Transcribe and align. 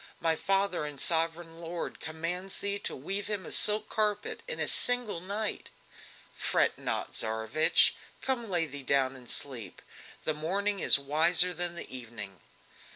My 0.19 0.35
father 0.35 0.83
and 0.83 0.99
sovereign 0.99 1.59
lord 1.61 1.99
commands 1.99 2.57
thee 2.57 2.79
to 2.79 2.95
weave 2.95 3.27
him 3.27 3.45
a 3.45 3.51
silk 3.51 3.87
carpet 3.87 4.41
in 4.47 4.59
a 4.59 4.67
single 4.67 5.19
night!" 5.21 5.69
"Fret 6.35 6.79
not, 6.79 7.11
Tsarevich! 7.13 7.93
come, 8.19 8.49
lay 8.49 8.65
thee 8.65 8.81
down 8.81 9.15
and 9.15 9.29
sleep. 9.29 9.79
The 10.23 10.33
morning 10.33 10.79
is 10.79 10.97
wiser 10.97 11.53
than 11.53 11.75
the 11.75 11.95
evening!" 11.95 12.39